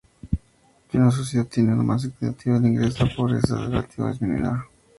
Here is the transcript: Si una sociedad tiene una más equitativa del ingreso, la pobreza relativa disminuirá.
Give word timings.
Si 0.89 0.97
una 0.97 1.11
sociedad 1.11 1.45
tiene 1.45 1.73
una 1.75 1.83
más 1.83 2.03
equitativa 2.05 2.55
del 2.57 2.71
ingreso, 2.71 3.05
la 3.05 3.15
pobreza 3.15 3.55
relativa 3.55 4.09
disminuirá. 4.09 4.65